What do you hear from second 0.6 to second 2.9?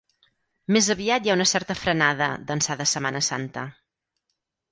Més aviat hi ha una certa frenada d’ençà de